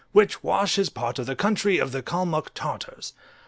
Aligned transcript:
which 0.13 0.41
washes 0.43 0.89
part 0.89 1.19
of 1.19 1.27
the 1.27 1.35
country 1.35 1.77
of 1.77 1.91
the 1.91 2.01
Calmuck 2.01 2.47
Tartars. 2.55 3.13